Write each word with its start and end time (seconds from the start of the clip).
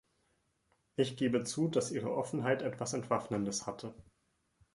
Ich 0.95 1.15
gebe 1.15 1.43
zu, 1.43 1.67
dass 1.67 1.91
Ihre 1.91 2.15
Offenheit 2.15 2.63
etwas 2.63 2.93
Entwaffnendes 2.93 3.67
hatte. 3.67 3.93